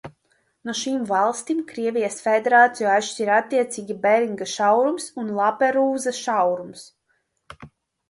[0.69, 6.93] No šīm valstīm Krievijas Federāciju atšķir attiecīgi Beringa šaurums un Laperūza šaurums.